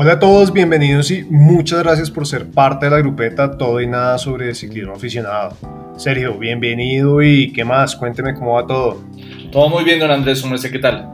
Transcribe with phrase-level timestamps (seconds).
[0.00, 3.88] Hola a todos, bienvenidos y muchas gracias por ser parte de la grupeta Todo y
[3.88, 5.56] Nada sobre ciclismo aficionado.
[5.96, 7.96] Sergio, bienvenido y ¿qué más?
[7.96, 9.02] Cuénteme cómo va todo.
[9.50, 11.10] Todo muy bien, don Andrés, ¿cómo sé qué tal?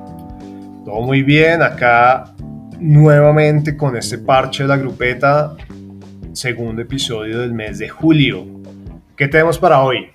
[0.84, 2.34] Todo muy bien, acá
[2.78, 5.56] nuevamente con este parche de la grupeta,
[6.34, 8.44] segundo episodio del mes de julio.
[9.16, 10.08] ¿Qué tenemos para hoy?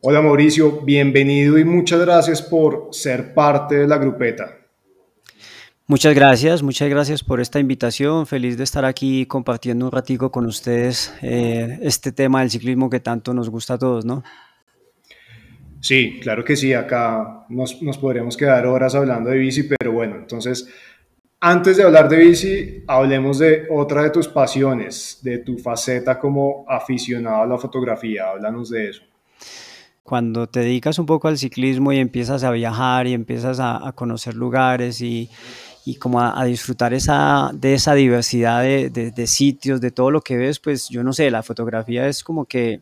[0.00, 4.54] Hola Mauricio, bienvenido y muchas gracias por ser parte de la grupeta.
[5.88, 8.26] Muchas gracias, muchas gracias por esta invitación.
[8.26, 13.00] Feliz de estar aquí compartiendo un ratico con ustedes eh, este tema del ciclismo que
[13.00, 14.22] tanto nos gusta a todos, ¿no?
[15.80, 16.74] Sí, claro que sí.
[16.74, 20.68] Acá nos, nos podríamos quedar horas hablando de bici, pero bueno, entonces
[21.40, 26.64] antes de hablar de bici, hablemos de otra de tus pasiones, de tu faceta como
[26.68, 28.30] aficionado a la fotografía.
[28.30, 29.02] Háblanos de eso.
[30.02, 34.34] Cuando te dedicas un poco al ciclismo y empiezas a viajar y empiezas a, conocer
[34.34, 35.28] lugares y,
[35.84, 40.38] y como a, disfrutar esa, de esa diversidad de, de, sitios, de todo lo que
[40.38, 42.80] ves, pues yo no sé, la fotografía es como que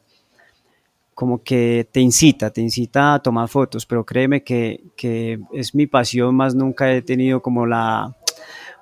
[1.14, 5.86] como que te incita, te incita a tomar fotos, pero créeme que, que es mi
[5.86, 8.14] pasión, más nunca he tenido como la,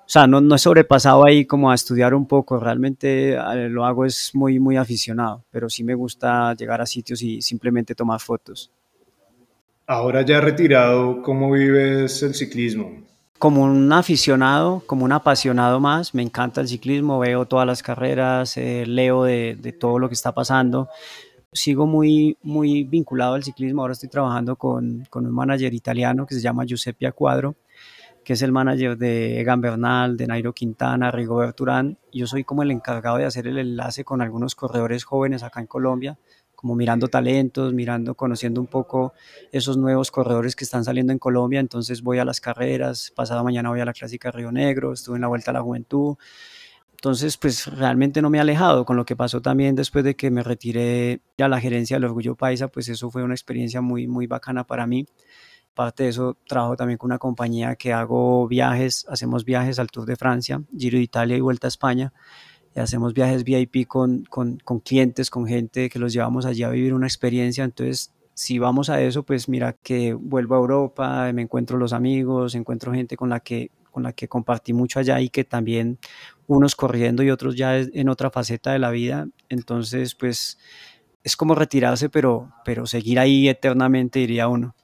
[0.07, 3.39] o sea, no, no he sobrepasado ahí como a estudiar un poco, realmente
[3.71, 7.95] lo hago es muy, muy aficionado, pero sí me gusta llegar a sitios y simplemente
[7.95, 8.71] tomar fotos.
[9.87, 13.03] Ahora ya retirado, ¿cómo vives el ciclismo?
[13.39, 18.59] Como un aficionado, como un apasionado más, me encanta el ciclismo, veo todas las carreras,
[18.59, 20.89] eh, leo de, de, todo lo que está pasando.
[21.53, 26.35] Sigo muy, muy vinculado al ciclismo, ahora estoy trabajando con, con un manager italiano que
[26.35, 27.55] se llama Giuseppe Cuadro
[28.25, 31.99] que es el manager de Egan Bernal, de Nairo Quintana, Rigobert Urán.
[32.12, 35.67] Yo soy como el encargado de hacer el enlace con algunos corredores jóvenes acá en
[35.67, 36.19] Colombia,
[36.55, 39.12] como mirando talentos, mirando, conociendo un poco
[39.53, 41.61] esos nuevos corredores que están saliendo en Colombia.
[41.61, 45.23] Entonces voy a las carreras, pasado mañana voy a la Clásica Río Negro, estuve en
[45.23, 46.17] la Vuelta a la Juventud.
[46.93, 50.31] Entonces, pues realmente no me he alejado con lo que pasó también después de que
[50.31, 54.27] me retiré a la gerencia del Orgullo Paisa, pues eso fue una experiencia muy, muy
[54.27, 55.05] bacana para mí.
[55.75, 60.07] Aparte de eso, trabajo también con una compañía que hago viajes, hacemos viajes al Tour
[60.07, 62.12] de Francia, Giro de Italia y Vuelta a España.
[62.77, 66.69] Y hacemos viajes VIP con, con, con clientes, con gente que los llevamos allí a
[66.69, 67.65] vivir una experiencia.
[67.65, 72.55] Entonces, si vamos a eso, pues mira que vuelvo a Europa, me encuentro los amigos,
[72.55, 75.99] encuentro gente con la que con la que compartí mucho allá y que también
[76.47, 79.27] unos corriendo y otros ya en otra faceta de la vida.
[79.49, 80.59] Entonces, pues
[81.25, 84.75] es como retirarse, pero, pero seguir ahí eternamente, diría uno.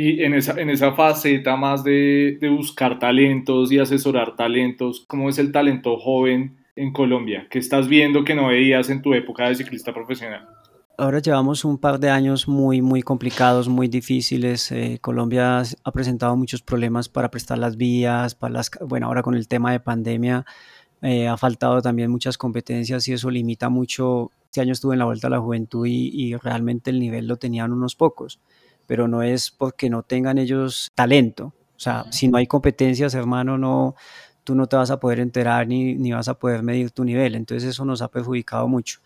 [0.00, 5.28] Y en esa, en esa faceta más de, de, buscar talentos y asesorar talentos, ¿cómo
[5.28, 7.48] es el talento joven en Colombia?
[7.50, 10.46] ¿Qué estás viendo que no veías en tu época de ciclista profesional?
[10.96, 14.70] Ahora llevamos un par de años muy, muy complicados, muy difíciles.
[14.70, 19.34] Eh, Colombia ha presentado muchos problemas para prestar las vías, para las, bueno, ahora con
[19.34, 20.46] el tema de pandemia
[21.02, 24.30] eh, ha faltado también muchas competencias y eso limita mucho.
[24.44, 27.36] Este año estuve en la Vuelta a la Juventud y, y realmente el nivel lo
[27.36, 28.38] tenían unos pocos
[28.88, 31.54] pero no es porque no tengan ellos talento.
[31.76, 33.94] O sea, si no hay competencias, hermano, no,
[34.42, 37.36] tú no te vas a poder enterar ni, ni, vas a poder medir tu nivel.
[37.36, 38.98] Entonces eso nos ha perjudicado mucho.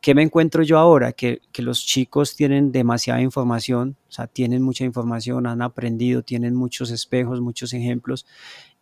[0.00, 1.12] ¿Qué me encuentro yo ahora?
[1.12, 6.54] Que, que, los chicos tienen demasiada información, o sea, tienen mucha información, han aprendido, tienen
[6.54, 8.26] muchos espejos, muchos ejemplos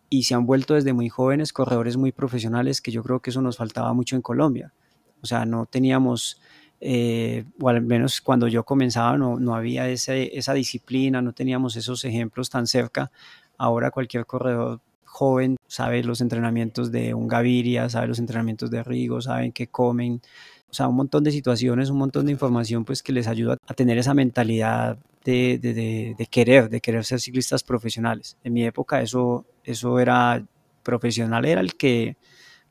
[0.09, 3.41] y se han vuelto desde muy jóvenes corredores muy profesionales, que yo creo que eso
[3.41, 4.73] nos faltaba mucho en Colombia.
[5.21, 6.41] O sea, no teníamos,
[6.81, 11.75] eh, o al menos cuando yo comenzaba, no, no había ese, esa disciplina, no teníamos
[11.75, 13.11] esos ejemplos tan cerca.
[13.57, 19.21] Ahora cualquier corredor joven sabe los entrenamientos de un Gaviria, sabe los entrenamientos de Rigo,
[19.21, 20.21] saben qué comen,
[20.69, 23.73] o sea, un montón de situaciones, un montón de información pues que les ayuda a
[23.73, 28.37] tener esa mentalidad de, de, de, querer, de querer ser ciclistas profesionales.
[28.43, 30.45] En mi época eso, eso era
[30.83, 32.17] profesional, era el que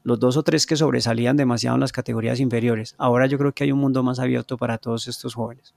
[0.05, 2.95] los dos o tres que sobresalían demasiado en las categorías inferiores.
[2.99, 5.75] Ahora yo creo que hay un mundo más abierto para todos estos jóvenes.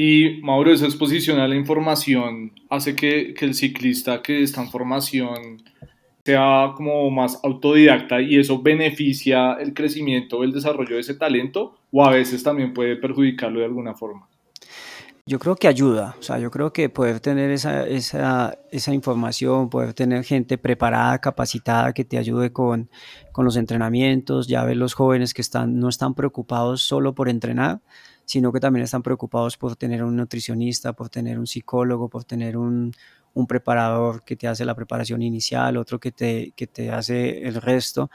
[0.00, 5.64] Y Mauro, esa exposición a la información hace que, el ciclista que está en formación
[6.24, 11.78] sea como más autodidacta y eso beneficia el crecimiento o el desarrollo de ese talento
[11.90, 14.28] o a veces también puede perjudicarlo de alguna forma?
[15.28, 19.68] Yo creo que ayuda, o sea, yo creo que poder tener esa, esa, esa información,
[19.68, 22.88] poder tener gente preparada, capacitada que te ayude con,
[23.30, 27.82] con los entrenamientos, ya ver los jóvenes que están, no están preocupados solo por entrenar,
[28.24, 32.56] sino que también están preocupados por tener un nutricionista, por tener un psicólogo, por tener
[32.56, 32.94] un,
[33.34, 37.56] un preparador que te hace la preparación inicial, otro que te, que te hace el
[37.56, 38.10] resto.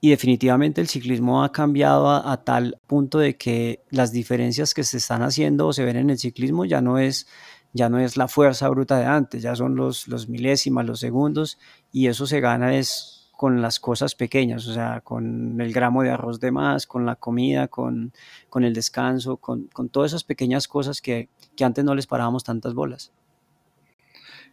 [0.00, 4.96] Y definitivamente el ciclismo ha cambiado a, tal punto de que las diferencias que se
[4.96, 7.26] están haciendo o se ven en el ciclismo ya no es,
[7.74, 11.58] ya no es la fuerza bruta de antes, ya son los, los milésimas, los segundos,
[11.92, 16.10] y eso se gana es con las cosas pequeñas, o sea, con el gramo de
[16.10, 18.12] arroz de más, con la comida, con,
[18.48, 22.44] con el descanso, con, con todas esas pequeñas cosas que, que antes no les parábamos
[22.44, 23.12] tantas bolas.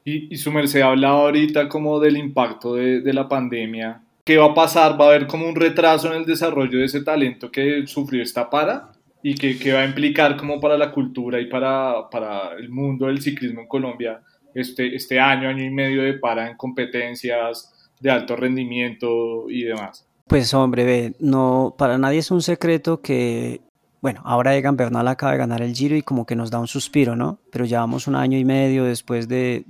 [0.09, 4.03] Y, su merced ha hablado ahorita como del impacto de, la pandemia.
[4.27, 4.99] ¿Qué va a pasar?
[4.99, 8.49] ¿Va a haber como un retraso en el desarrollo de ese talento que sufrió esta
[8.49, 8.91] para?
[9.23, 13.05] ¿Y qué, qué va a implicar como para la cultura y para, para el mundo
[13.05, 14.19] del ciclismo en Colombia
[14.53, 20.05] este, este año, año y medio de para en competencias de alto rendimiento y demás?
[20.27, 23.61] Pues hombre, ve, no, para nadie es un secreto que
[23.99, 26.67] bueno, ahora Egan Bernal acaba de ganar el Giro y como que nos da un
[26.67, 27.39] suspiro, ¿no?
[27.51, 29.65] Pero llevamos un año y medio después de,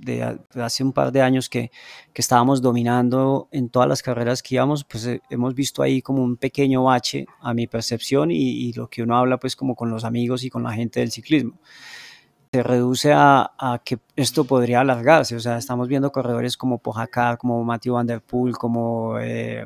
[0.56, 1.72] hace un par de años que,
[2.12, 6.24] que, estábamos dominando en todas las carreras que íbamos, pues eh, hemos visto ahí como
[6.24, 10.04] un pequeño bache a mi percepción y, lo que uno habla pues como con los
[10.04, 11.60] amigos y con la gente del ciclismo.
[12.52, 17.38] Se reduce a, a que esto podría alargarse, o sea, estamos viendo corredores como Pojacar,
[17.38, 19.20] como Matthew Van Der Poel, como...
[19.20, 19.66] Eh,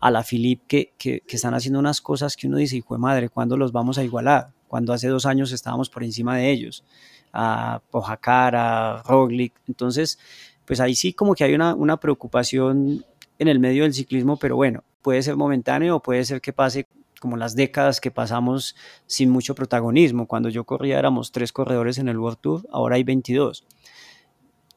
[0.00, 3.28] a la Philip que, que, están haciendo unas cosas que uno dice, hijo de madre,
[3.28, 4.48] ¿cuándo los vamos a igualar?
[4.66, 6.84] Cuando hace dos años estábamos por encima de ellos,
[7.32, 9.52] a Pojacar, a Roglic.
[9.68, 10.18] Entonces,
[10.64, 13.04] pues ahí sí como que hay una, una preocupación
[13.38, 16.86] en el medio del ciclismo, pero bueno, puede ser momentáneo o puede ser que pase
[17.20, 18.74] como las décadas que pasamos
[19.06, 20.26] sin mucho protagonismo.
[20.26, 23.64] Cuando yo corría éramos tres corredores en el World Tour, ahora hay 22.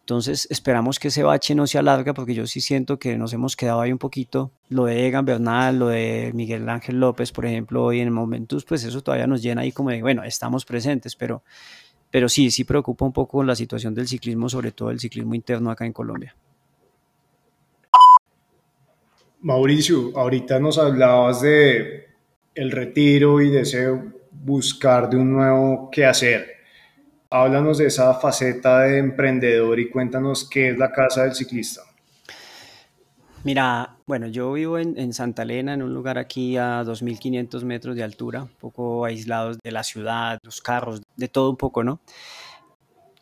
[0.03, 3.55] Entonces esperamos que ese bache no se alargue porque yo sí siento que nos hemos
[3.55, 4.51] quedado ahí un poquito.
[4.67, 8.83] Lo de Egan Bernal, lo de Miguel Ángel López, por ejemplo, hoy en Momentus, pues
[8.83, 11.41] eso todavía nos llena ahí como de, bueno, estamos presentes, pero,
[12.11, 15.71] pero sí, sí preocupa un poco la situación del ciclismo, sobre todo el ciclismo interno
[15.71, 16.35] acá en Colombia.
[19.39, 22.07] Mauricio, ahorita nos hablabas de
[22.55, 23.87] el retiro y de ese
[24.31, 26.52] buscar de un nuevo qué hacer
[27.35, 31.81] Háblanos de esa faceta de emprendedor y cuéntanos qué es la Casa del Ciclista.
[33.43, 38.03] Mira, bueno, yo vivo en, Santa Elena, en un lugar aquí a 2.500 metros de
[38.03, 42.01] altura, un poco aislados de la ciudad, los carros, de todo un poco, ¿no?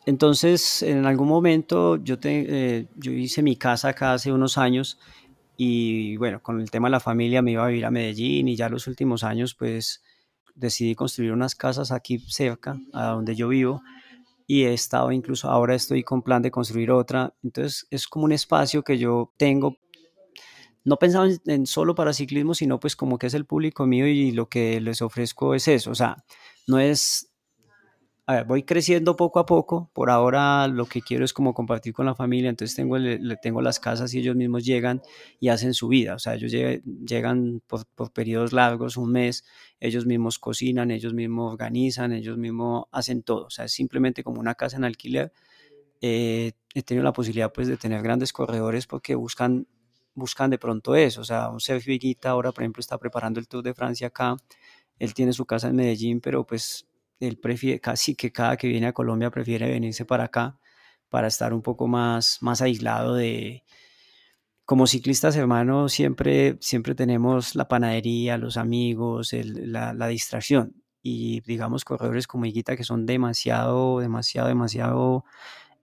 [0.04, 4.98] Entonces, en algún momento yo, eh, yo hice mi casa acá hace unos años
[5.56, 8.56] y bueno, con el tema de la familia me iba a vivir a Medellín y
[8.56, 10.02] ya los últimos años pues
[10.54, 13.80] decidí construir unas casas aquí cerca, a donde yo vivo
[14.46, 17.34] y he estado incluso ahora estoy con plan de construir otra.
[17.42, 19.76] Entonces es como un espacio que yo tengo,
[20.84, 24.32] no pensaba en, solo para ciclismo, sino pues como que es el público mío y
[24.32, 25.90] lo que les ofrezco es eso.
[25.90, 26.24] O sea,
[26.66, 27.31] no es
[28.26, 29.90] a ver, voy creciendo poco a poco.
[29.92, 32.50] Por ahora lo que quiero es como compartir con la familia.
[32.50, 35.02] Entonces tengo, le, tengo las casas y ellos mismos llegan
[35.40, 36.14] y hacen su vida.
[36.14, 39.44] O sea, ellos llegan por, por, periodos largos, un mes.
[39.80, 43.46] Ellos mismos cocinan, ellos mismos organizan, ellos mismos hacen todo.
[43.46, 45.32] O sea, es simplemente como una casa en alquiler.
[46.00, 49.66] Eh, he tenido la posibilidad pues de tener grandes corredores porque buscan,
[50.14, 51.22] buscan de pronto eso.
[51.22, 54.36] O sea, un Sergio Viguita ahora, por ejemplo, está preparando el Tour de Francia acá.
[55.00, 56.86] Él tiene su casa en Medellín, pero pues
[57.22, 60.58] él prefiere, casi que cada que viene a Colombia prefiere venirse para acá
[61.08, 63.64] para estar un poco más, más aislado de...
[64.64, 70.82] Como ciclistas hermanos siempre, siempre tenemos la panadería, los amigos, la, distracción.
[71.02, 75.24] Y digamos corredores como Higuita que son demasiado, demasiado, demasiado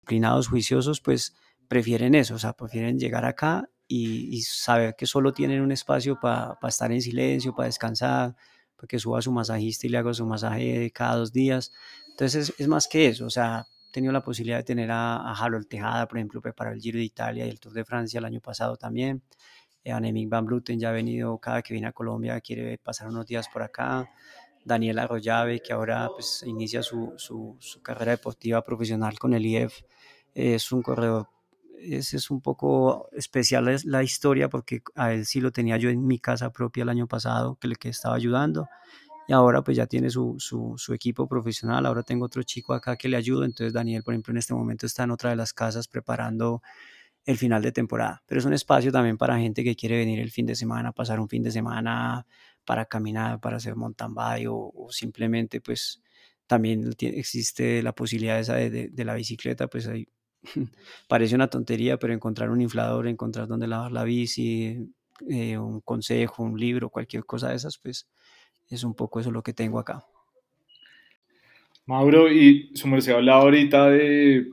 [0.02, 1.36] inclinados, juiciosos, pues
[1.68, 6.56] prefieren eso, o sea, prefieren llegar acá y, saber que solo tienen un espacio para
[6.68, 8.34] estar en silencio, para descansar,
[8.78, 11.72] para que suba su masajista y le haga su masaje cada dos días.
[12.10, 15.32] Entonces es, más que eso, o sea, he tenido la posibilidad de tener a, a
[15.32, 18.24] Harold Tejada, por ejemplo, para el Giro de Italia y el Tour de Francia el
[18.24, 19.22] año pasado también.
[19.82, 23.26] Eh, Annemiek van Bluten ya ha venido cada que viene a Colombia, quiere pasar unos
[23.26, 24.08] días por acá.
[24.64, 29.80] Daniel Arroyave, que ahora pues, inicia su, su, su carrera deportiva profesional con el IEF,
[30.34, 31.28] es un corredor
[31.80, 35.90] ese es un poco especial es la historia porque a él sí lo tenía yo
[35.90, 38.68] en mi casa propia el año pasado, que le que estaba ayudando.
[39.28, 41.84] Y ahora pues ya tiene su, su, su, equipo profesional.
[41.86, 43.44] Ahora tengo otro chico acá que le ayuda.
[43.44, 46.62] Entonces Daniel, por ejemplo, en este momento está en otra de las casas preparando
[47.26, 48.22] el final de temporada.
[48.26, 51.20] Pero es un espacio también para gente que quiere venir el fin de semana, pasar
[51.20, 52.26] un fin de semana
[52.64, 56.02] para caminar, para hacer mountain bike o, simplemente pues
[56.46, 60.08] también existe la posibilidad esa de, de, de la bicicleta, pues hay
[61.08, 64.92] parece una tontería, pero encontrar un inflador, encontrar dónde lavar la bici,
[65.28, 68.08] eh, un consejo, un libro, cualquier cosa de esas, pues
[68.68, 70.04] es un poco eso lo que tengo acá.
[71.86, 74.50] Mauro, y su merced hablaba ahorita de,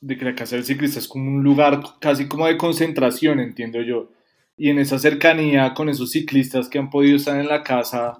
[0.00, 3.82] de que la casa del ciclista es como un lugar casi como de concentración, entiendo
[3.82, 4.10] yo.
[4.56, 8.16] Y en esa cercanía con esos ciclistas que han podido estar en la casa,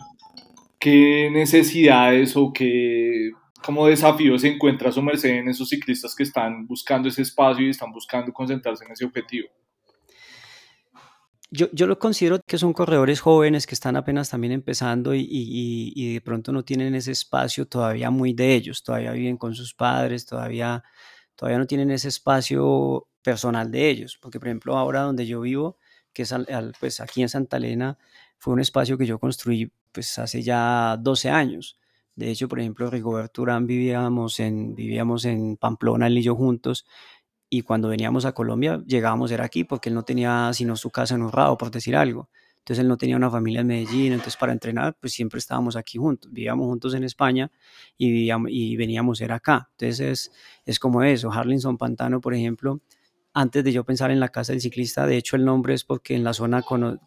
[0.79, 3.31] ¿qué necesidades o qué
[3.63, 7.71] como desafío se encuentra su merced en esos ciclistas que están buscando ese espacio y
[7.71, 9.49] están buscando concentrarse en ese objetivo?
[11.51, 15.93] Yo, yo lo considero que son corredores jóvenes que están apenas también empezando y, y,
[15.95, 19.73] y, de pronto no tienen ese espacio todavía muy de ellos, todavía viven con sus
[19.73, 20.85] padres, todavía,
[21.37, 25.79] todavía no tienen ese espacio personal de ellos, porque por ejemplo ahora donde yo vivo,
[26.13, 27.97] que es al, pues aquí en Santa Elena,
[28.37, 31.78] fue un espacio que yo construí pues hace ya 12 años
[32.19, 36.85] de hecho, por ejemplo, Rigoberto Urán vivíamos en, vivíamos en Pamplona, él y yo juntos,
[37.49, 41.15] y cuando veníamos a Colombia llegábamos era aquí porque él no tenía sino su casa
[41.15, 42.29] en Urrao, por decir algo.
[42.59, 45.97] Entonces él no tenía una familia en Medellín, entonces para entrenar pues siempre estábamos aquí
[45.99, 47.53] juntos, vivíamos juntos en España
[47.97, 49.69] y, vivíamos, y veníamos era acá.
[49.79, 50.33] Entonces es,
[50.67, 52.81] es como eso, Harlinson Pantano, por ejemplo,
[53.41, 56.17] antes de yo pensar en la casa del ciclista, de hecho el nombre es porque
[56.17, 56.61] en la zona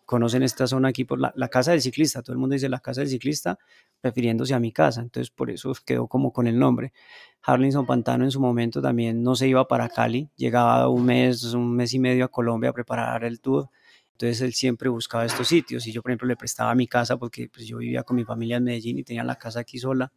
[0.05, 3.01] conocen esta zona aquí por la, casa del ciclista, todo el mundo dice la casa
[3.01, 3.59] del ciclista,
[4.01, 6.93] refiriéndose a mi casa, entonces por eso quedó como con el nombre.
[7.41, 11.75] Harlinson Pantano en su momento también no se iba para Cali, llegaba un mes, un
[11.75, 13.69] mes y medio a Colombia a preparar el tour,
[14.13, 17.49] entonces él siempre buscaba estos sitios y yo por ejemplo le prestaba mi casa porque
[17.53, 20.13] pues, yo vivía con mi familia en Medellín y tenía la casa aquí sola.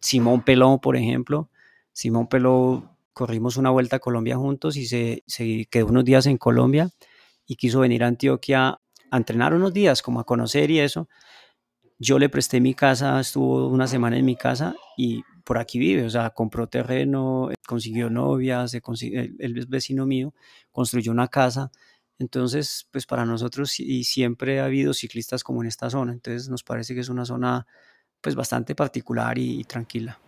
[0.00, 1.50] Simón Pelón, por ejemplo,
[1.92, 5.24] Simón Pelón corrimos una vuelta a Colombia juntos y se,
[5.70, 6.88] quedó unos días en Colombia
[7.46, 11.08] y quiso venir a Antioquia a entrenar unos días, como a conocer y eso.
[11.98, 16.04] Yo le presté mi casa, estuvo una semana en mi casa y por aquí vive,
[16.04, 20.32] o sea, compró terreno, consiguió novia, se consiguió, él es vecino mío,
[20.70, 21.72] construyó una casa.
[22.20, 26.62] Entonces, pues para nosotros y siempre ha habido ciclistas como en esta zona, entonces nos
[26.62, 27.66] parece que es una zona
[28.20, 30.20] pues bastante particular y tranquila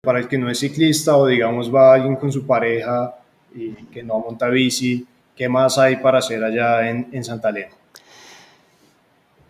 [0.00, 3.16] para el que no es ciclista o digamos va alguien con su pareja
[3.54, 7.74] y que no monta bici, ¿qué más hay para hacer allá en, en Santa Elena?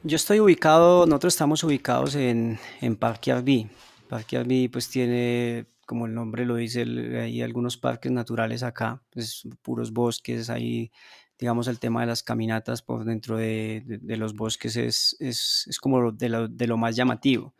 [0.04, 2.58] Yo estoy ubicado, nosotros estamos ubicados en,
[2.98, 3.68] Parque Arví.
[4.08, 9.42] Parque Arví pues tiene, como el nombre lo dice, hay algunos parques naturales acá, pues
[9.60, 10.90] puros bosques, hay
[11.38, 16.00] digamos el tema de las caminatas por dentro de, los bosques es, es, es como
[16.00, 17.54] lo, de lo más llamativo.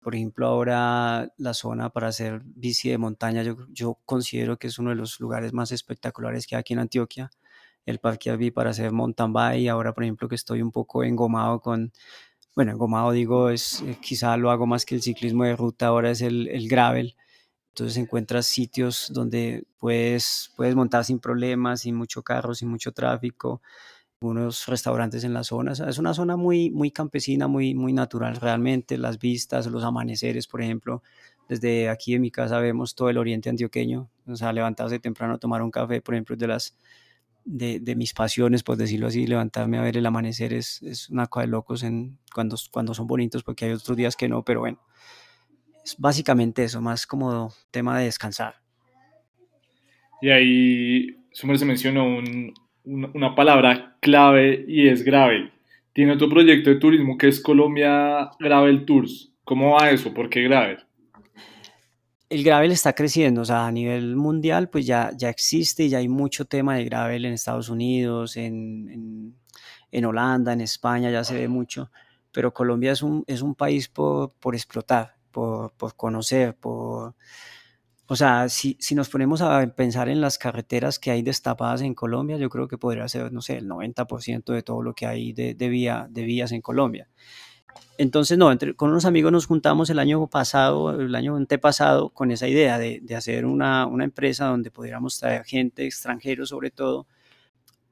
[0.00, 4.90] Por ejemplo, ahora la zona para hacer bici de montaña, yo, considero que es uno
[4.90, 7.30] de los lugares más espectaculares que hay aquí en Antioquia.
[7.86, 9.68] El Parque Avi para hacer mountain bike.
[9.68, 11.92] Ahora, por ejemplo, que estoy un poco engomado con,
[12.56, 16.10] bueno, engomado digo, es eh, quizá lo hago más que el ciclismo de ruta, ahora
[16.10, 17.16] es el, el gravel.
[17.70, 23.62] Entonces encuentras sitios donde puedes, puedes montar sin problemas, sin mucho carro, sin mucho tráfico
[24.20, 25.72] unos restaurantes en la zona.
[25.72, 28.98] Es una zona muy, muy campesina, muy, muy natural realmente.
[28.98, 31.02] Las vistas, los amaneceres, por ejemplo.
[31.48, 34.10] Desde aquí en mi casa vemos todo el oriente antioqueño.
[34.26, 36.76] O sea, levantarse temprano a tomar un café, por ejemplo, de las
[37.44, 41.26] de, de, mis pasiones, por decirlo así, levantarme a ver el amanecer es, es una
[41.26, 44.60] cosa de locos en, cuando, cuando son bonitos, porque hay otros días que no, pero
[44.60, 44.78] bueno,
[45.82, 48.56] es básicamente eso, más como tema de descansar.
[50.20, 52.52] Y ahí, Sumer se mencionó un,
[52.90, 55.52] una, palabra clave y es Gravel.
[55.92, 59.32] Tiene otro proyecto de turismo que es Colombia Gravel Tours.
[59.44, 60.12] ¿Cómo va eso?
[60.12, 60.78] ¿Por qué Gravel?
[62.28, 66.08] El gravel está creciendo, o sea, a nivel mundial pues ya, ya existe, ya hay
[66.08, 69.34] mucho tema de gravel en Estados Unidos, en,
[69.90, 71.90] en, Holanda, en España, ya se ve mucho,
[72.30, 77.16] pero Colombia es un, es un país por, por explotar, por, por conocer, por,
[78.12, 81.94] O sea, si, si, nos ponemos a pensar en las carreteras que hay destapadas en
[81.94, 85.32] Colombia, yo creo que podría ser, no sé, el 90% de todo lo que hay
[85.32, 87.08] de, de, vía, de vías en Colombia.
[87.98, 92.48] Entonces, no, con unos amigos nos juntamos el año pasado, el año antepasado, con esa
[92.48, 97.06] idea de, de hacer una, una, empresa donde pudiéramos traer gente, extranjero sobre todo,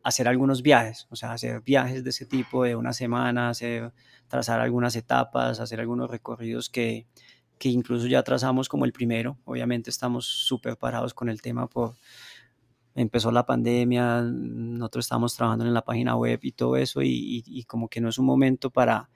[0.03, 3.93] hacer algunos viajes, o sea, hacer viajes de ese tipo de una semana, hacer,
[4.27, 7.07] trazar algunas etapas, hacer algunos recorridos que,
[7.59, 9.39] que incluso ya trazamos como el primero.
[9.45, 11.95] Obviamente estamos súper parados con el tema por...
[12.95, 17.45] Empezó la pandemia, nosotros estamos trabajando en la página web y todo eso y, y,
[17.47, 19.09] y como que no es un momento para,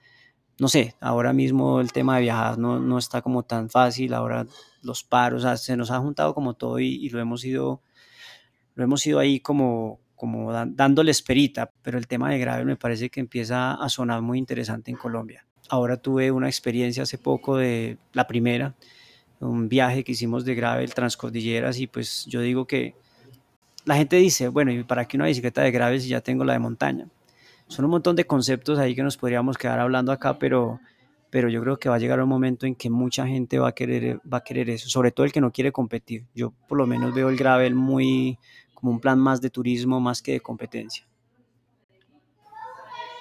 [0.59, 4.45] no sé, ahora mismo el tema de viajar no, no está como tan fácil, ahora
[4.81, 7.81] los paros, o sea, se nos ha juntado como todo y, y, lo hemos ido,
[8.75, 13.09] lo hemos ido ahí como, como dándole esperita, pero el tema de grave me parece
[13.09, 15.45] que empieza a sonar muy interesante en Colombia.
[15.69, 18.75] Ahora tuve una experiencia hace poco de la primera,
[19.39, 22.95] un viaje que hicimos de gravel transcordilleras y pues yo digo que
[23.85, 26.53] la gente dice, bueno, ¿y para qué una bicicleta de gravel si ya tengo la
[26.53, 27.07] de montaña?
[27.67, 30.79] Son un montón de conceptos ahí que nos podríamos quedar hablando acá, pero,
[31.29, 33.71] pero yo creo que va a llegar un momento en que mucha gente va a
[33.73, 36.25] querer, va a querer eso, sobre todo el que no quiere competir.
[36.33, 38.37] Yo por lo menos veo el gravel muy
[38.73, 41.05] como un plan más de turismo más que de competencia.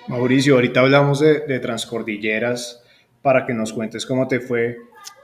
[0.09, 2.83] Mauricio, ahorita hablamos de, transcordilleras
[3.21, 4.79] para que nos cuentes cómo te fue,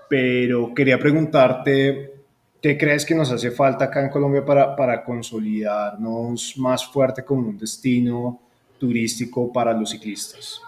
[0.08, 2.14] pero quería preguntarte,
[2.62, 7.48] ¿qué crees que nos hace falta acá en Colombia para, para consolidarnos más fuerte como
[7.48, 8.40] un destino
[8.78, 10.60] turístico para los ciclistas?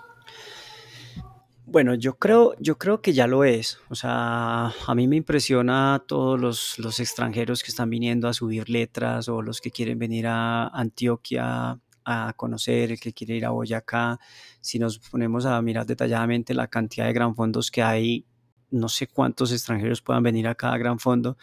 [1.71, 3.79] Bueno, yo creo, yo creo que ya lo es.
[3.91, 8.69] O sea, a mí me impresiona todos los, los extranjeros que están viniendo a subir
[8.69, 13.51] letras o los que quieren venir a Antioquia a conocer, el que quiere ir a
[13.51, 14.19] Boyacá.
[14.61, 18.27] Si nos ponemos a mirar detalladamente la cantidad de gran fondos que hay,
[18.71, 21.37] no sé cuántos extranjeros puedan venir a cada gran fondo.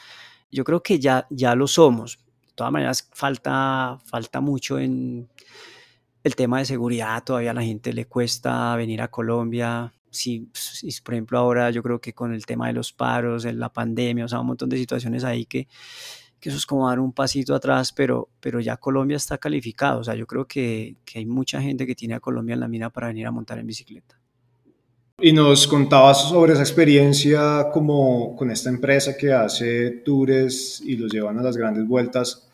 [0.52, 2.20] Yo creo que ya, ya lo somos.
[2.48, 5.30] De todas maneras, falta, falta mucho en
[6.24, 7.24] el tema de seguridad.
[7.24, 9.94] Todavía a la gente le cuesta venir a Colombia.
[10.10, 13.72] Si, si, por ejemplo, ahora yo creo que con el tema de los paros, la
[13.72, 15.68] pandemia, o sea, un montón de situaciones ahí que,
[16.40, 20.02] que eso es como dar un pasito atrás, pero, pero ya Colombia está calificado.
[20.02, 22.68] O sea, yo creo que, que hay mucha gente que tiene a Colombia en la
[22.68, 24.20] mina para venir a montar en bicicleta.
[25.20, 31.12] Y nos contabas sobre esa experiencia como con esta empresa que hace tours y los
[31.12, 32.48] llevan a las grandes vueltas.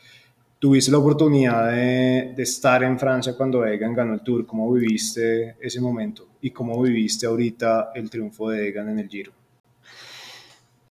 [0.59, 4.45] Tuviste la oportunidad de, de estar en Francia cuando Egan ganó el Tour.
[4.45, 6.25] ¿Cómo viviste ese momento?
[6.39, 9.33] ¿Y cómo viviste ahorita el triunfo de Egan en el Giro?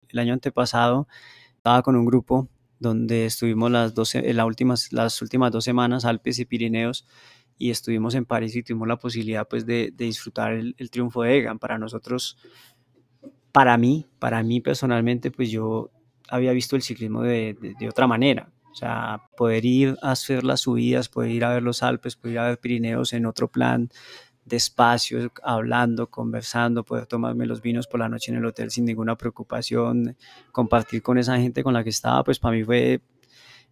[0.09, 1.07] El año antepasado
[1.55, 2.49] estaba con un grupo
[2.81, 7.05] donde estuvimos las, 12, las, últimas, las últimas dos semanas, Alpes y Pirineos,
[7.59, 11.21] y estuvimos en París y tuvimos la posibilidad pues, de, de disfrutar el, el, triunfo
[11.21, 11.59] de Egan.
[11.59, 12.37] Para nosotros,
[13.51, 15.91] para mí, para mí personalmente, pues yo
[16.27, 18.51] había visto el ciclismo de, de, de otra manera.
[18.71, 22.33] O sea, poder ir a hacer las subidas, poder ir a ver los Alpes, poder
[22.33, 23.91] ir a ver Pirineos en otro plan,
[24.51, 29.15] despacio, hablando, conversando, poder tomarme los vinos por la noche en el hotel sin ninguna
[29.15, 30.15] preocupación,
[30.51, 33.01] compartir con esa gente con la que estaba, pues para mí fue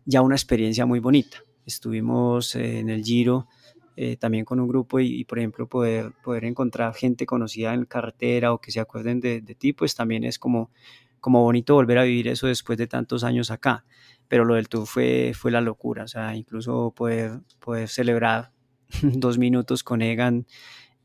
[0.06, 1.38] ya una experiencia muy bonita.
[1.66, 3.48] Estuvimos eh, en el Giro
[3.96, 7.84] eh, también con un grupo y, y, por ejemplo, poder, poder encontrar gente conocida en
[7.84, 10.72] carretera o que se acuerden de, de ti, pues también es como,
[11.20, 13.86] como bonito volver a vivir eso después de tantos años acá.
[14.30, 18.52] Pero lo del tour fue, fue la locura, o sea, incluso poder, poder celebrar
[19.02, 20.46] dos minutos con Egan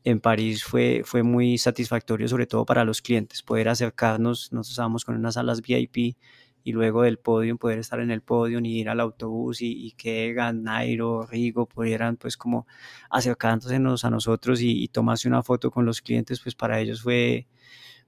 [0.03, 5.03] en París fue, fue muy satisfactorio, sobre todo para los clientes, poder acercarnos, nosotros estábamos
[5.03, 6.15] con unas salas VIP
[6.63, 9.91] y luego del podio poder estar en el podio y ir al autobús y, y,
[9.91, 12.65] que Egan, Nairo, Rigo pudieran pues como
[13.09, 17.47] acercándose a nosotros y, y, tomarse una foto con los clientes, pues para ellos fue,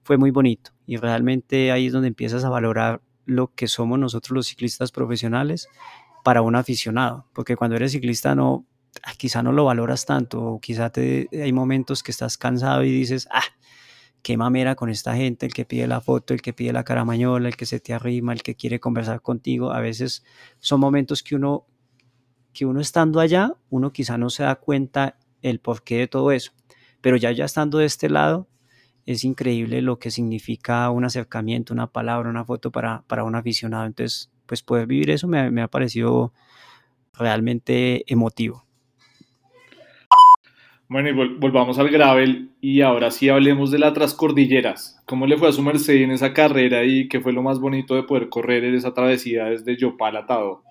[0.02, 0.72] fue muy bonito.
[0.86, 5.68] Y realmente ahí es donde empiezas a valorar lo que somos nosotros los ciclistas profesionales
[6.24, 8.66] para un aficionado, porque cuando eres ciclista no,
[9.16, 13.28] quizá no lo valoras tanto, o quizá te, hay momentos que estás cansado y dices,
[13.30, 13.42] ah,
[14.22, 17.48] qué mamera con esta gente, el que pide la foto, el que pide la caramañola,
[17.48, 19.72] el que se te arrima, el que quiere conversar contigo.
[19.72, 20.24] A veces
[20.58, 21.66] son momentos que uno,
[22.52, 26.52] que uno estando allá, uno quizá no se da cuenta el porqué de todo eso,
[27.00, 28.48] pero ya ya estando de este lado,
[29.06, 33.86] es increíble lo que significa un acercamiento, una palabra, una foto para, para un aficionado.
[33.86, 36.34] Entonces, pues poder vivir eso me ha parecido
[37.14, 38.67] realmente emotivo.
[40.88, 45.02] Bueno, y vol volvamos al gravel y ahora sí hablemos de las Transcordilleras.
[45.04, 47.94] ¿Cómo le fue a su merced en esa carrera y qué fue lo más bonito
[47.94, 50.62] de poder correr en esa travesía desde Yopal a Tado?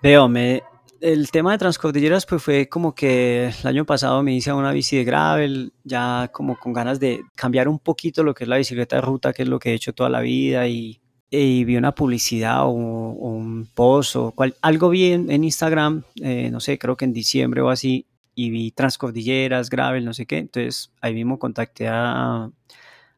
[0.00, 0.62] Veo, me,
[1.00, 4.96] el tema de Transcordilleras pues fue como que el año pasado me hice una bici
[4.96, 8.96] de gravel, ya como con ganas de cambiar un poquito lo que es la bicicleta
[8.96, 12.66] de ruta, que es lo que he hecho toda la vida y vi una publicidad
[12.66, 17.12] o, un post o cual, algo vi en, Instagram, eh, no sé, creo que en
[17.12, 18.06] diciembre o así,
[18.38, 20.38] y vi transcordilleras, gravel, no sé qué.
[20.38, 22.48] Entonces ahí mismo contacté a,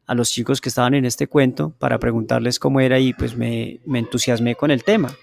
[0.07, 3.81] a los chicos que estaban en este cuento para preguntarles cómo era y pues me,
[3.85, 5.15] me entusiasmé con el tema.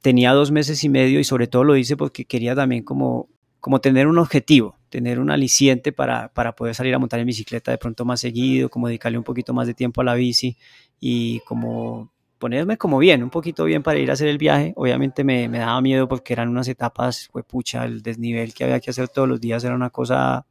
[0.00, 3.28] Tenía dos meses y medio y sobre todo lo hice porque quería también como,
[3.60, 7.72] como tener un objetivo, tener un aliciente para, para poder salir a montar en bicicleta
[7.72, 10.56] de pronto más seguido, como dedicarle un poquito más de tiempo a la bici
[10.98, 14.72] y como ponerme como bien, un poquito bien para ir a hacer el viaje.
[14.76, 18.90] Obviamente me, daba miedo porque eran unas etapas, fue pucha, el desnivel que había que
[18.90, 20.46] hacer todos los días era una cosa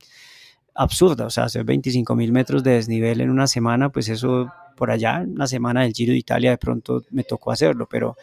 [0.74, 4.91] absurda, o sea, hacer 25 mil metros de desnivel en una semana, pues eso por
[4.91, 8.17] allá, una semana del Giro de Italia de pronto me tocó hacerlo, pero,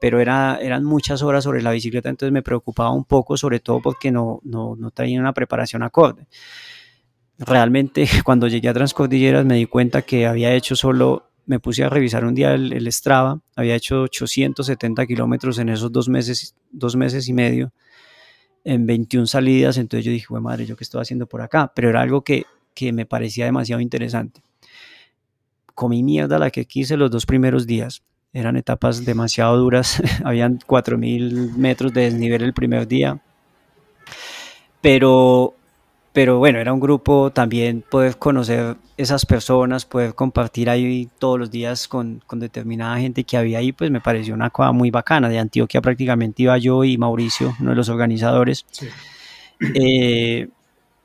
[0.00, 3.80] pero era, eran muchas horas sobre la bicicleta, entonces me preocupaba un poco, sobre todo
[3.80, 6.26] porque no, no, no tenía una preparación acorde.
[7.38, 11.88] Realmente cuando llegué a Transcordilleras me di cuenta que había hecho solo me puse a
[11.88, 17.28] revisar un día el, Strava, había hecho 870 kilómetros en esos dos meses, dos meses
[17.28, 17.72] y medio,
[18.64, 21.70] en 21 salidas, entonces yo dije, bueno, madre, ¿yo qué estoy haciendo por acá?
[21.74, 24.40] Pero era algo que, que me parecía demasiado interesante.
[25.74, 28.02] Comí mierda la que quise los dos primeros días,
[28.32, 33.20] eran etapas demasiado duras, habían 4.000 metros de desnivel el primer día,
[34.80, 35.54] pero
[36.14, 41.50] pero bueno, era un grupo también poder conocer esas personas, poder compartir ahí todos los
[41.50, 45.28] días con, con, determinada gente que había ahí, pues me pareció una cosa muy bacana.
[45.28, 48.64] De Antioquia prácticamente iba yo y Mauricio, uno de los organizadores.
[49.74, 50.48] Eh,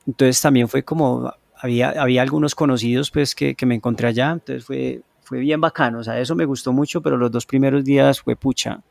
[0.06, 4.64] entonces también fue como, había, había algunos conocidos pues que, que, me encontré allá, entonces
[4.64, 8.22] fue, fue bien bacano, o sea, eso me gustó mucho, pero los dos primeros días
[8.22, 8.82] fue pucha.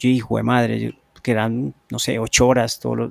[0.00, 3.10] Yo dije, madre, que eran, no sé, ocho horas, todos los,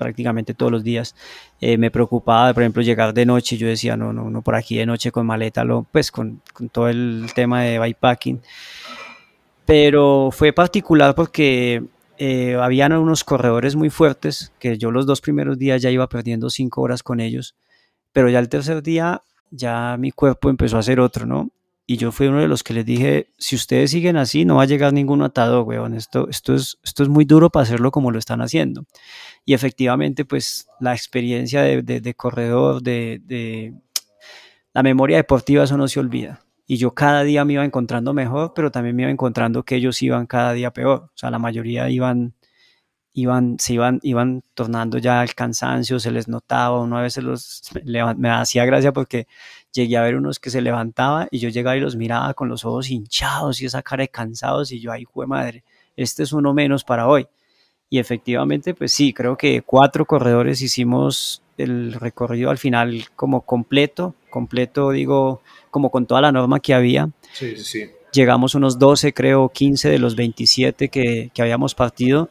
[0.00, 1.14] prácticamente todos los días.
[1.60, 3.56] Eh, me preocupaba, por ejemplo, llegar de noche.
[3.56, 6.68] Yo decía, no, no, no por aquí de noche con maleta, lo, pues con, con
[6.68, 8.40] todo el tema de bikepacking.
[9.66, 11.84] Pero fue particular porque
[12.18, 16.50] eh, habían unos corredores muy fuertes que yo los dos primeros días ya iba perdiendo
[16.50, 17.54] cinco horas con ellos,
[18.12, 21.50] pero ya el tercer día ya mi cuerpo empezó a hacer otro, ¿no?
[21.90, 24.62] Y yo fui uno de los que les dije, si ustedes siguen así, no va
[24.62, 25.94] a llegar ningún atado, weón.
[25.94, 28.84] Esto, esto, es, esto es muy duro para hacerlo como lo están haciendo.
[29.44, 33.74] Y efectivamente, pues la experiencia de, de, corredor, de, de,
[34.72, 36.38] la memoria deportiva, eso no se olvida.
[36.64, 40.00] Y yo cada día me iba encontrando mejor, pero también me iba encontrando que ellos
[40.00, 41.10] iban cada día peor.
[41.12, 42.34] O sea, la mayoría iban,
[43.12, 47.62] iban, se iban, iban tornando ya al cansancio, se les notaba, uno a veces los,
[48.16, 49.26] me hacía gracia porque
[49.72, 52.64] llegué a ver unos que se levantaba y yo llegaba y los miraba con los
[52.64, 55.64] ojos hinchados y esa cara de cansados y yo, ay, jue madre,
[55.96, 57.26] este es uno menos para hoy.
[57.88, 64.14] Y efectivamente, pues sí, creo que cuatro corredores hicimos el recorrido al final como completo,
[64.30, 67.10] completo digo, como con toda la norma que había.
[67.32, 67.90] Sí, sí, sí.
[68.12, 72.30] Llegamos unos 12, creo, 15 de los 27 que, que habíamos partido,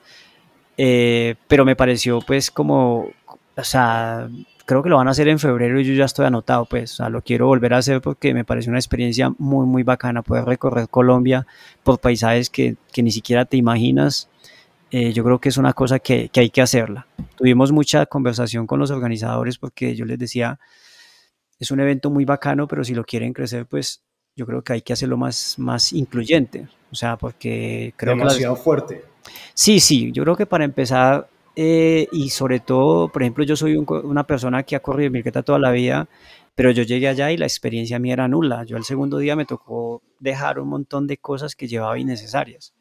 [0.78, 3.10] eh, pero me pareció pues como,
[3.56, 4.30] o sea,
[4.70, 6.96] creo que lo van a hacer en febrero y yo ya estoy anotado, pues, o
[6.98, 10.46] sea, lo quiero volver a hacer porque me parece una experiencia muy, muy bacana poder
[10.46, 11.48] recorrer Colombia
[11.82, 14.30] por paisajes que, que ni siquiera te imaginas.
[14.92, 17.08] Eh, yo creo que es una cosa que, que, hay que hacerla.
[17.36, 20.60] Tuvimos mucha conversación con los organizadores porque yo les decía,
[21.58, 24.04] es un evento muy bacano, pero si lo quieren crecer, pues
[24.36, 26.68] yo creo que hay que hacerlo más, más incluyente.
[26.92, 29.04] O sea, porque creo Demasiado fuerte.
[29.56, 31.28] Sí, sí, yo creo que para empezar
[31.62, 35.44] eh, y sobre todo, por ejemplo, yo soy una persona que ha corrido en bicicleta
[35.44, 36.08] toda la vida,
[36.56, 38.64] pero yo llegué allá y la experiencia mía era nula.
[38.64, 42.74] Yo el segundo día me tocó dejar un montón de cosas que llevaba innecesarias.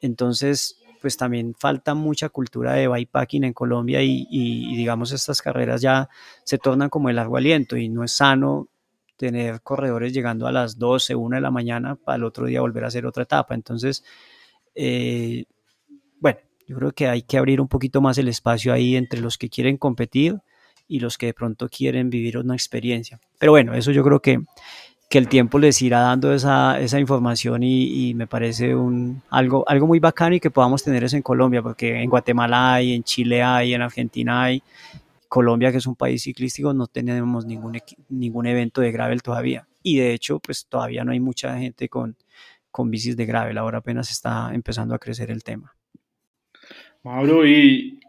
[0.00, 6.08] Entonces, pues también falta mucha cultura de bikepacking en Colombia y, digamos estas carreras ya
[6.44, 8.68] se tornan como el largo aliento y no es sano
[9.16, 12.84] tener corredores llegando a las 12, 1 de la mañana para el otro día volver
[12.84, 13.56] a hacer otra etapa.
[13.56, 14.04] Entonces,
[14.76, 15.46] eh,
[16.68, 19.48] yo creo que hay que abrir un poquito más el espacio ahí entre los que
[19.48, 20.36] quieren competir
[20.86, 23.18] y los que de pronto quieren vivir una experiencia.
[23.38, 24.40] Pero bueno, eso yo creo que,
[25.08, 29.86] que el tiempo les irá dando esa, esa información y, me parece un, algo, algo
[29.86, 33.42] muy bacano y que podamos tener eso en Colombia, porque en Guatemala hay, en Chile
[33.42, 34.62] hay, en Argentina hay.
[35.26, 37.78] Colombia, que es un país ciclístico, no tenemos ningún,
[38.10, 39.66] ningún evento de gravel todavía.
[39.82, 42.16] Y de hecho, pues todavía no hay mucha gente con,
[42.70, 43.56] con bicis de gravel.
[43.56, 45.77] Ahora apenas está empezando a crecer el tema.
[47.02, 48.00] Mauro, ¿y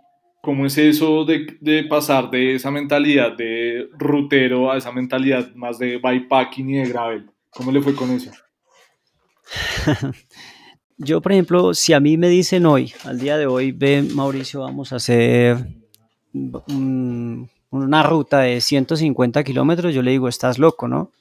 [0.42, 5.98] cómo es eso de, pasar de esa mentalidad de rutero a esa mentalidad más de
[5.98, 7.30] bikepacking y de gravel?
[7.50, 8.32] ¿Cómo le fue con eso?
[10.98, 14.62] Yo, por ejemplo, si a mí me dicen hoy, al día de hoy, ven Mauricio,
[14.62, 15.58] vamos a hacer
[16.34, 21.12] una ruta de 150 kilómetros, yo le digo, estás loco, ¿no?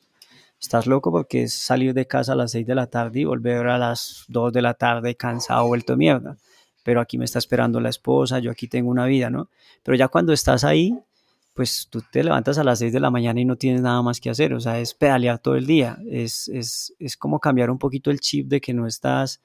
[0.60, 3.66] estás loco porque es salir de casa a las 6 de la tarde y volver
[3.68, 6.36] a las 2 de la tarde cansado, vuelto mierda.
[6.88, 9.50] Pero aquí me está esperando la esposa, yo aquí tengo una vida, ¿no?
[9.82, 10.98] Pero ya cuando estás ahí,
[11.52, 14.22] pues tú te levantas a las 6 de la mañana y no tienes nada más
[14.22, 17.78] que hacer, o sea, es pedalear todo el día, es, es, es como cambiar un
[17.78, 19.42] poquito el chip de que no estás,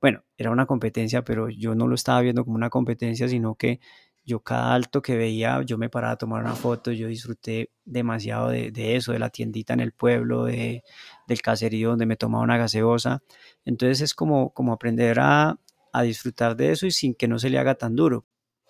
[0.00, 3.80] bueno, era una competencia, pero yo no lo estaba viendo como una competencia, sino que
[4.24, 8.50] yo cada alto que veía, yo me paraba a tomar una foto, yo disfruté demasiado
[8.50, 10.84] de, de eso, de la tiendita en el pueblo, de,
[11.26, 13.20] del caserío donde me tomaba una gaseosa.
[13.64, 15.58] Entonces es como, como aprender a,
[15.94, 18.26] a disfrutar de eso y sin que no se le haga tan duro.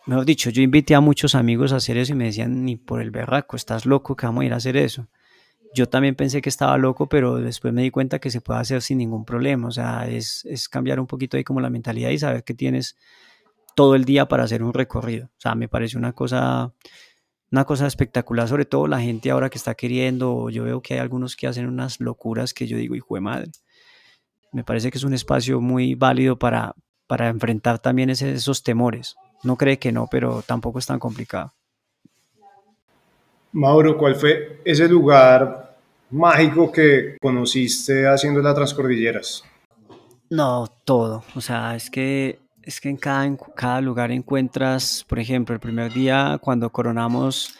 [0.06, 3.00] Mejor dicho, yo invité a muchos amigos a hacer eso y me decían, ni por
[3.00, 5.08] el berraco, estás loco que vamos a ir a hacer eso.
[5.74, 8.82] Yo también pensé que estaba loco, pero después me di cuenta que se puede hacer
[8.82, 9.68] sin ningún problema.
[9.68, 12.96] O sea, es, es cambiar un poquito ahí como la mentalidad y saber que tienes
[13.74, 15.26] todo el día para hacer un recorrido.
[15.26, 16.74] O sea, me parece una cosa,
[17.50, 20.50] una cosa espectacular, sobre todo la gente ahora que está queriendo.
[20.50, 23.50] Yo veo que hay algunos que hacen unas locuras que yo digo, hijo de madre.
[24.52, 26.76] Me parece que es un espacio muy válido para,
[27.06, 29.16] para enfrentar también ese, esos temores.
[29.42, 31.52] No cree que no, pero tampoco es tan complicado.
[33.52, 35.76] Mauro, ¿cuál fue ese lugar
[36.10, 39.44] mágico que conociste haciendo las transcordilleras?
[40.30, 41.22] No, todo.
[41.36, 45.60] O sea, es que es que en cada, en cada lugar encuentras, por ejemplo, el
[45.60, 47.54] primer día cuando coronamos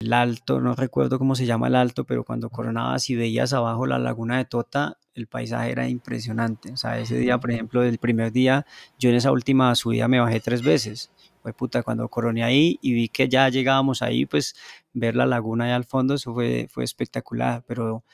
[0.00, 3.86] el alto, no recuerdo cómo se llama el alto, pero cuando coronabas y veías abajo
[3.86, 6.72] la laguna de Tota, el paisaje era impresionante.
[6.72, 8.66] O sea, ese día, por ejemplo, del primer día,
[8.98, 11.10] yo en esa última subida me bajé tres veces.
[11.42, 14.54] Fue puta, cuando coroné ahí y vi que ya llegábamos ahí, pues
[14.92, 18.04] ver la laguna allá al fondo, eso fue, fue espectacular, pero,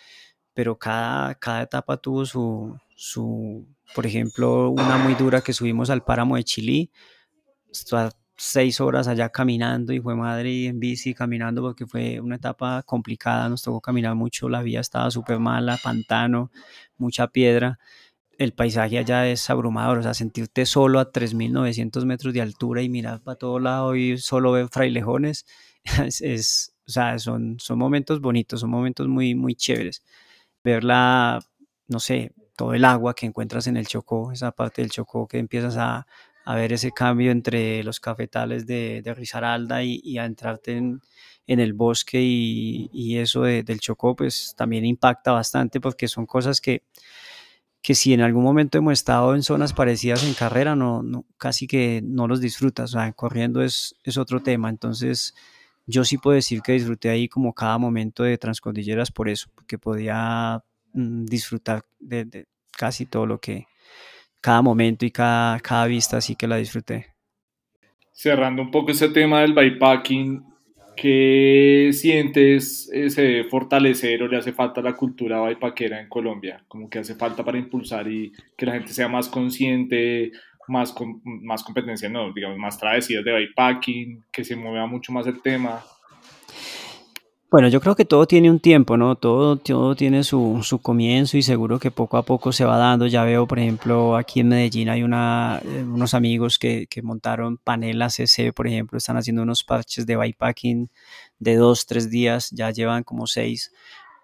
[0.55, 6.05] pero cada, cada etapa tuvo su, su, por ejemplo, una muy dura que subimos al
[6.05, 6.91] páramo de Chile,
[8.37, 13.49] seis horas allá caminando y fue madre en bici caminando porque fue una etapa complicada,
[13.49, 16.51] nos tocó caminar mucho, la vía estaba súper mala, pantano,
[16.97, 17.79] mucha piedra,
[18.39, 22.89] el paisaje allá es abrumador, o sea, sentirte solo a 3.900 metros de altura y
[22.89, 25.47] mirar para todo lado y solo ver frailejones,
[26.05, 30.03] es, es, o sea, son, son momentos bonitos, son momentos muy, muy chéveres.
[30.65, 31.41] Verla,
[31.89, 35.39] no sé, todo el agua que encuentras en el Chocó, esa parte del Chocó que
[35.39, 36.07] empiezas a,
[36.45, 41.01] a ver ese cambio entre los cafetales de, de Risaralda y, a entrarte en,
[41.47, 46.83] el bosque y, eso de, del Chocó, pues también impacta bastante porque son cosas que,
[47.81, 52.03] que si en algún momento hemos estado en zonas parecidas en carrera, no, casi que
[52.05, 55.35] no los disfrutas, o sea, corriendo es, es otro tema, entonces
[55.87, 59.79] yo sí puedo decir que disfruté ahí como cada momento de Transcordilleras por eso, porque
[59.79, 63.67] podía mm, disfrutar de, casi todo lo que,
[64.45, 67.07] cada momento y cada, cada vista, así que la disfruté.
[68.13, 70.45] Cerrando un poco ese tema del bikepacking,
[70.95, 76.63] ¿qué sientes eh, se debe fortalecer o le hace falta la cultura bikepackera en Colombia?
[76.69, 80.31] Como que hace falta para impulsar y que la gente sea más consciente,
[80.69, 85.27] más, com más competencia, no, digamos, más travesías de bikepacking, que se mueva mucho más
[85.27, 85.83] el tema.
[87.55, 89.15] Bueno, yo creo que todo tiene un tiempo, ¿no?
[89.15, 93.07] Todo, todo tiene su, su, comienzo y seguro que poco a poco se va dando.
[93.07, 97.59] Ya veo, por ejemplo, aquí en Medellín hay una, eh, unos amigos que, que montaron
[97.59, 100.91] Panela CC, por ejemplo, están haciendo unos parches de bikepacking
[101.39, 103.73] de dos, tres días, ya llevan como seis.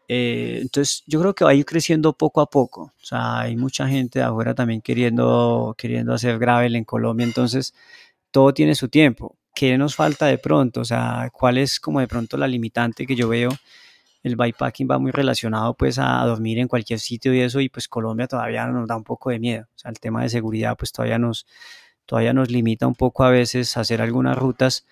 [0.09, 2.95] Eh, entonces, yo creo que va a ir creciendo poco a poco.
[3.01, 7.75] O sea, hay mucha gente afuera también queriendo, queriendo hacer gravel en Colombia, entonces
[8.33, 10.81] todo tiene su tiempo ¿qué nos falta de pronto?
[10.81, 13.51] O sea, ¿cuál es como de pronto la limitante que yo veo?
[14.23, 17.87] El bikepacking va muy relacionado pues a dormir en cualquier sitio y eso y pues
[17.87, 19.67] Colombia todavía nos da un poco de miedo.
[19.77, 21.47] O sea, el tema de seguridad pues todavía nos,
[22.07, 24.87] todavía nos limita un poco a veces a hacer algunas rutas,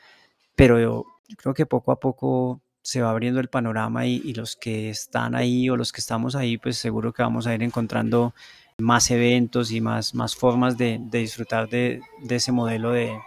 [0.55, 4.35] pero yo, yo creo que poco a poco se va abriendo el panorama y, y,
[4.35, 7.63] los que están ahí o los que estamos ahí pues seguro que vamos a ir
[7.63, 8.35] encontrando
[8.77, 13.19] más eventos y más, más formas de, de disfrutar de, de ese modelo de,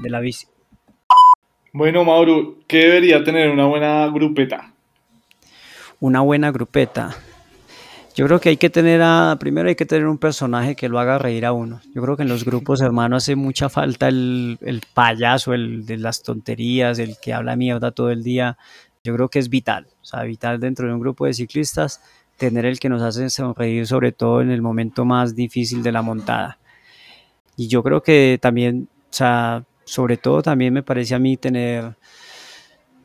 [0.00, 0.51] de la bici.
[1.72, 4.74] Bueno, Mauro, ¿qué debería tener una buena grupeta?
[6.00, 7.16] Una buena grupeta.
[8.14, 10.98] Yo creo que hay que tener a, primero hay que tener un personaje que lo
[10.98, 11.80] haga reír a uno.
[11.94, 15.96] Yo creo que en los grupos hermanos hace mucha falta el, el payaso, el de
[15.96, 18.58] las tonterías, el que habla mierda todo el día.
[19.02, 22.02] Yo creo que es vital, o sea, vital dentro de un grupo de ciclistas
[22.36, 26.02] tener el que nos hace sonreír, sobre todo en el momento más difícil de la
[26.02, 26.58] montada.
[27.56, 31.98] Y yo creo que también, o sea, sobre todo también me parece a mí tener,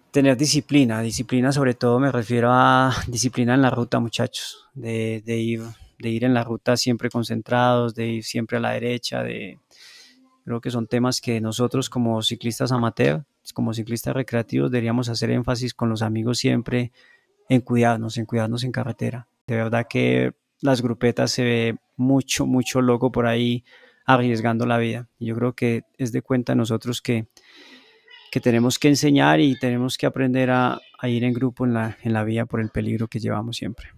[0.09, 1.01] tener disciplina.
[1.01, 5.61] Disciplina sobre todo me refiero a disciplina en la ruta, muchachos, de, de, ir,
[5.99, 9.59] de ir en la ruta siempre concentrados, de ir siempre a la derecha, de...
[10.45, 15.73] Creo que son temas que nosotros como ciclistas amateur, como ciclistas recreativos, deberíamos hacer énfasis
[15.73, 16.93] con los amigos siempre
[17.49, 19.27] en cuidarnos, en cuidarnos en carretera.
[19.45, 23.65] De verdad que las grupetas se ve mucho, mucho loco por ahí
[24.07, 25.09] arriesgando la vida.
[25.19, 27.27] Yo creo que es de cuenta nosotros que,
[28.31, 31.97] que tenemos que enseñar y tenemos que aprender a, a ir en grupo en la,
[32.01, 33.89] en la vía por el peligro que llevamos siempre.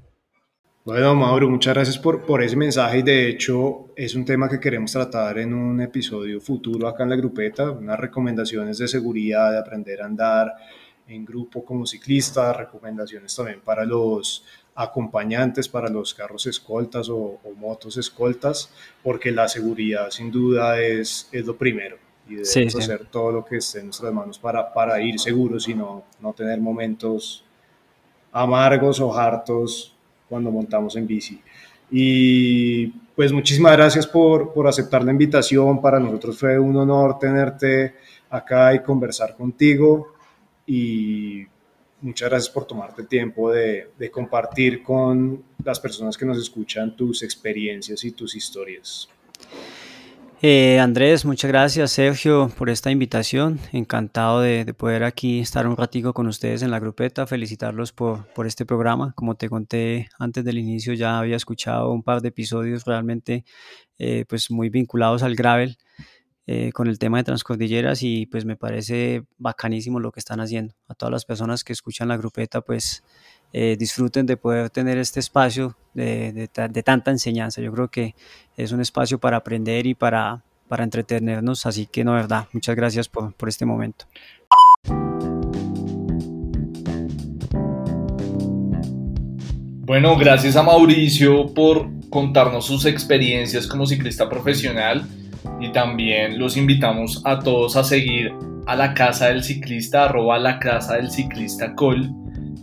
[0.84, 4.60] Bueno, Mauro, muchas gracias por, por ese mensaje y de hecho es un tema que
[4.60, 9.60] queremos tratar en un episodio futuro acá en la grupeta, unas recomendaciones de seguridad, de
[9.60, 10.56] aprender a andar
[11.06, 14.46] en grupo como ciclista, recomendaciones también para los
[14.80, 18.72] acompañantes, para los carros escoltas o, motos escoltas,
[19.04, 21.98] porque la seguridad sin duda es, es lo primero
[22.30, 25.74] y debemos hacer todo lo que esté en nuestras manos para, para ir seguros y
[25.74, 27.44] no, no tener momentos
[28.32, 29.94] amargos o hartos
[30.30, 31.42] cuando montamos en bici.
[31.92, 35.82] Y pues muchísimas gracias por, por aceptar la invitación.
[35.82, 37.96] Para nosotros fue un honor tenerte
[38.30, 40.14] acá y conversar contigo.
[40.68, 41.48] Y
[42.02, 46.96] muchas gracias por tomarte el tiempo de, de, compartir con las personas que nos escuchan
[46.96, 49.10] tus experiencias y tus historias.
[50.42, 53.60] Eh, Andrés, muchas gracias Sergio por esta invitación.
[53.74, 57.28] Encantado de, poder aquí estar un ratico con ustedes en la grupeta.
[57.28, 59.12] Felicitarlos por, por, este programa.
[59.16, 63.44] Como te conté antes del inicio, ya había escuchado un par de episodios realmente
[63.98, 65.78] eh, pues muy vinculados al gravel
[66.52, 70.74] eh, con el tema de transcordilleras y pues me parece bacanísimo lo que están haciendo.
[70.88, 73.04] A todas las personas que escuchan la grupeta pues
[73.54, 77.62] eh, disfruten de poder tener este espacio de, de, tanta enseñanza.
[77.62, 78.16] Yo creo que
[78.58, 83.08] es un espacio para aprender y para, para entretenernos, así que no, verdad, muchas gracias
[83.08, 84.06] por, por este momento.
[89.86, 95.08] Bueno, gracias a Mauricio por contarnos sus experiencias como ciclista profesional
[95.60, 98.34] y también los invitamos a todos a seguir
[98.66, 102.10] a la casa del ciclista, arroba la casa del ciclista col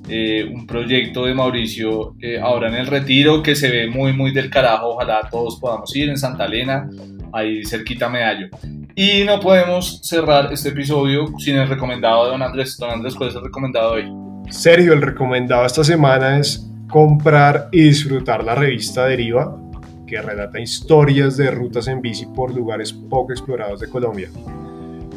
[0.09, 4.31] eh, un proyecto de Mauricio eh, ahora en el retiro que se ve muy muy
[4.33, 6.89] del carajo, ojalá todos podamos ir en Santa Elena,
[7.33, 8.47] ahí cerquita Medallo.
[8.95, 12.77] Y no podemos cerrar este episodio sin el recomendado de Don Andrés.
[12.79, 14.05] Don Andrés, ¿cuál es el recomendado hoy?
[14.49, 19.61] Sergio, el recomendado esta semana es comprar y disfrutar la revista Deriva,
[20.07, 24.29] que relata historias de rutas en bici por lugares poco explorados de Colombia.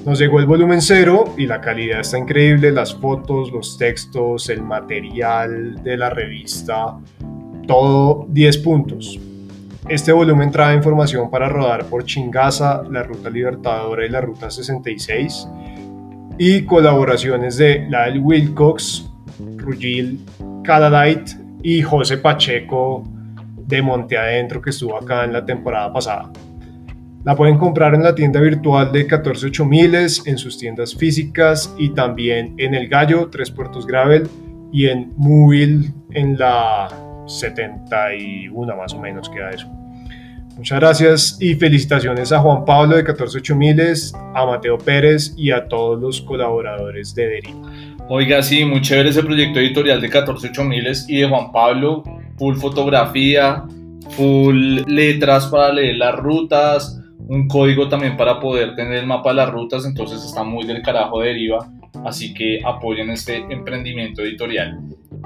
[0.06, 4.62] Nos llegó el volumen cero y la calidad está increíble, las fotos, los textos, el
[4.62, 6.98] material de la revista,
[7.68, 9.20] todo 10 puntos.
[9.88, 15.48] Este volumen trae información para rodar por Chingaza, la Ruta Libertadora y la Ruta 66
[16.38, 19.10] y colaboraciones de Lyle Wilcox,
[19.58, 20.26] Rugil
[20.64, 23.04] Cadadite y José Pacheco
[23.70, 26.32] de Monte Adentro que estuvo acá en la temporada pasada.
[27.24, 29.70] La pueden comprar en la tienda virtual de 148
[30.26, 34.28] en sus tiendas físicas y también en El Gallo, Tres Puertos Gravel
[34.72, 36.88] y en Móvil en la
[37.28, 39.68] 71 más o menos queda eso.
[40.56, 43.56] Muchas gracias y felicitaciones a Juan Pablo de 148
[44.34, 47.72] a Mateo Pérez y a todos los colaboradores de Deriva.
[48.10, 52.04] Oiga, sí, muy chévere ese proyecto editorial de 148 y de Juan Pablo,
[52.40, 53.64] full fotografía,
[54.12, 59.36] full letras para leer las rutas, un código también para poder tener el mapa de
[59.36, 61.70] las rutas, entonces está muy del carajo de deriva,
[62.06, 64.80] así que apoyen este emprendimiento editorial.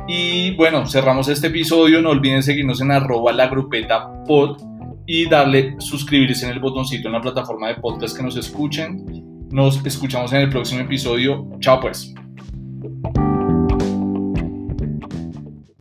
[0.08, 4.58] Y bueno, cerramos este episodio, no olviden seguirnos en arroba la grupeta pod
[5.06, 9.48] y darle suscribirse en el botoncito en la plataforma de podcast que nos escuchen.
[9.52, 11.48] Nos escuchamos en el próximo episodio.
[11.60, 12.14] Chao pues.